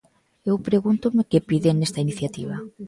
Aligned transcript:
Eu 0.49 0.55
pregúntome 0.67 1.27
que 1.29 1.45
piden 1.49 1.75
nesta 1.77 2.03
iniciativa. 2.05 2.55